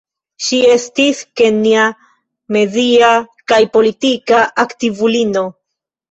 [0.43, 1.83] Ŝi estis kenja
[2.57, 3.09] media
[3.51, 5.45] kaj politika aktivulino.